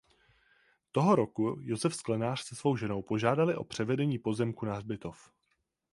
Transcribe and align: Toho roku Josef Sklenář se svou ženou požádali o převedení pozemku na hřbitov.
Toho 0.91 1.15
roku 1.15 1.57
Josef 1.63 1.95
Sklenář 1.95 2.41
se 2.43 2.55
svou 2.55 2.77
ženou 2.77 3.01
požádali 3.01 3.55
o 3.55 3.63
převedení 3.63 4.19
pozemku 4.19 4.65
na 4.65 4.75
hřbitov. 4.75 5.31